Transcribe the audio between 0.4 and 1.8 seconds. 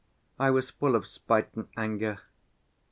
was full of spite and